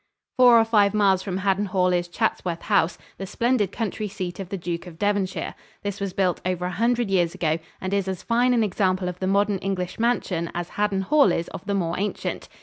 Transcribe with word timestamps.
Four 0.35 0.59
or 0.59 0.65
five 0.65 0.95
miles 0.95 1.21
from 1.21 1.37
Haddon 1.37 1.67
Hall 1.67 1.93
is 1.93 2.07
Chatsworth 2.07 2.63
House, 2.63 2.97
the 3.19 3.27
splendid 3.27 3.71
country 3.71 4.07
seat 4.07 4.39
of 4.39 4.49
the 4.49 4.57
Duke 4.57 4.87
of 4.87 4.97
Devonshire. 4.97 5.53
This 5.83 5.99
was 6.01 6.11
built 6.11 6.41
over 6.43 6.65
a 6.65 6.71
hundred 6.71 7.11
years 7.11 7.35
ago 7.35 7.59
and 7.79 7.93
is 7.93 8.07
as 8.07 8.23
fine 8.23 8.55
an 8.55 8.63
example 8.63 9.07
of 9.07 9.19
the 9.19 9.27
modern 9.27 9.59
English 9.59 9.99
mansion 9.99 10.49
as 10.55 10.69
Haddon 10.69 11.01
Hall 11.03 11.31
is 11.31 11.49
of 11.49 11.63
the 11.67 11.75
more 11.75 11.99
ancient. 11.99 12.49